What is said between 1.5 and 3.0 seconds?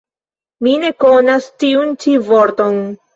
tiun ĉi vorton.